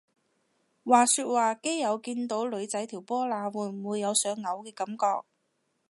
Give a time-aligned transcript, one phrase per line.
[0.83, 5.27] 話說話基友見到女仔條波罅會唔會有想嘔嘅感覺？